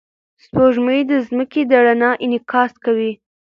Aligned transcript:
سپوږمۍ 0.43 1.01
د 1.09 1.11
ځمکې 1.27 1.61
د 1.69 1.71
رڼا 1.85 2.11
انعکاس 2.23 2.71
کوي. 2.83 3.11